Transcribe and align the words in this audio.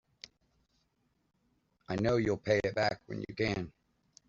I 1.87 1.95
know 1.95 2.17
you'll 2.17 2.37
pay 2.37 2.59
it 2.63 2.73
back 2.73 3.01
when 3.05 3.19
you 3.29 3.35
can. 3.35 3.71